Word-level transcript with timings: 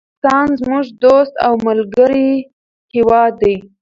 هندوستان 0.07 0.47
زموږ 0.61 0.85
دوست 1.03 1.33
او 1.45 1.53
ملګری 1.67 2.29
هيواد 2.93 3.31
ده 3.41 3.55